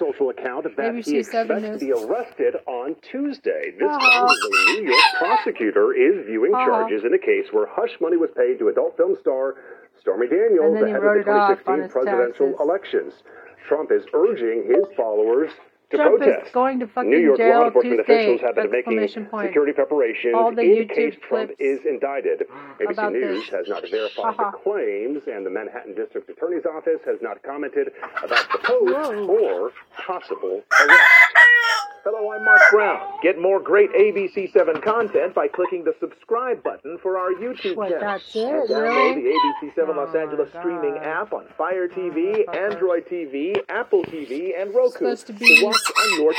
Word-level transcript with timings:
social 0.00 0.30
account 0.30 0.64
that 0.76 0.94
he 1.04 1.20
ABC 1.20 1.24
7 1.26 1.64
expects 1.64 1.78
to 1.78 1.86
be 1.86 1.92
arrested 1.92 2.56
on 2.66 2.96
Tuesday. 3.02 3.72
This 3.78 3.84
Uh-huh. 3.92 4.10
comes 4.26 4.32
as 4.32 4.44
a 4.48 4.72
New 4.80 4.88
York 4.88 5.04
prosecutor 5.18 5.92
is 5.92 6.24
viewing 6.26 6.54
Uh-huh. 6.54 6.64
charges 6.66 7.04
in 7.04 7.12
a 7.12 7.18
case 7.18 7.52
where 7.52 7.66
hush 7.66 8.00
money 8.00 8.16
was 8.16 8.30
paid 8.32 8.58
to 8.58 8.68
adult 8.68 8.96
film 8.96 9.16
star 9.20 9.56
Stormy 10.00 10.26
Daniels 10.28 10.78
he 10.78 10.84
ahead 10.84 11.04
of 11.04 11.12
the 11.12 11.20
it 11.20 11.24
2016 11.24 11.88
presidential 11.90 12.46
taxes. 12.48 12.60
elections. 12.66 13.12
Trump 13.68 13.92
is 13.92 14.02
urging 14.14 14.64
his 14.64 14.86
followers 14.96 15.50
to 15.90 15.96
Trump 15.96 16.18
protest. 16.18 16.46
is 16.46 16.52
going 16.52 16.78
to 16.80 16.86
fucking 16.86 17.10
New 17.10 17.18
York 17.18 17.38
law 17.38 17.44
jail 17.44 17.62
enforcement 17.66 17.98
Tuesday! 18.06 18.14
officials 18.34 18.40
have 18.42 18.54
been 18.54 18.70
making 18.70 19.24
point. 19.26 19.48
security 19.48 19.72
preparations 19.72 20.34
All 20.36 20.54
the 20.54 20.62
in 20.62 20.68
YouTube 20.88 20.94
case 20.94 21.14
Trump 21.20 21.50
is 21.58 21.80
indicted. 21.84 22.44
ABC 22.80 23.12
News 23.12 23.40
this. 23.44 23.50
has 23.50 23.68
not 23.68 23.82
verified 23.90 24.34
Haha. 24.36 24.50
the 24.52 24.58
claims, 24.58 25.22
and 25.26 25.44
the 25.44 25.50
Manhattan 25.50 25.94
District 25.94 26.28
Attorney's 26.30 26.64
Office 26.66 27.00
has 27.04 27.18
not 27.20 27.42
commented 27.42 27.88
about 28.22 28.46
the 28.52 28.58
post 28.58 29.28
or 29.28 29.72
possible 29.96 30.62
arrest. 30.80 31.00
Hello, 32.90 33.02
I'm 33.04 33.10
Mark 33.10 33.10
Brown. 33.10 33.18
Get 33.22 33.40
more 33.40 33.60
great 33.60 33.90
ABC7 33.92 34.82
content 34.82 35.34
by 35.34 35.48
clicking 35.48 35.84
the 35.84 35.94
subscribe 36.00 36.62
button 36.62 36.98
for 37.02 37.18
our 37.18 37.30
YouTube 37.32 37.76
What, 37.76 37.90
channel. 37.90 38.00
that's 38.00 38.34
it? 38.34 38.42
And 38.46 38.68
download 38.68 38.82
Really? 38.82 39.22
the 39.22 39.68
ABC7 39.78 39.96
Los 39.96 40.14
Oh, 40.14 40.18
Angeles 40.18 40.54
my 40.54 40.60
streaming 40.60 40.96
app 40.98 41.32
on 41.32 41.46
Fire 41.56 41.88
TV, 41.88 42.44
oh, 42.48 42.52
Android 42.52 43.06
TV, 43.06 43.56
Apple 43.68 44.04
TV, 44.04 44.60
and 44.60 44.74
Roku 44.74 44.92
Supposed 44.98 45.26
to 45.28 45.32
be- 45.34 45.60
watch 45.62 45.76
on 45.98 46.20
your 46.20 46.32